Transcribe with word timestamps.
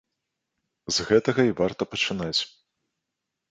З 0.97 1.05
гэтага 1.09 1.41
і 1.51 1.55
варта 1.61 1.83
пачынаць. 1.93 2.41